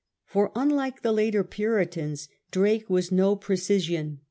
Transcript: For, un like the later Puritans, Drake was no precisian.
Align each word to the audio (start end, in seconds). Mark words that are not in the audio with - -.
For, 0.25 0.51
un 0.57 0.71
like 0.71 1.03
the 1.03 1.11
later 1.11 1.43
Puritans, 1.43 2.27
Drake 2.49 2.89
was 2.89 3.11
no 3.11 3.35
precisian. 3.35 4.17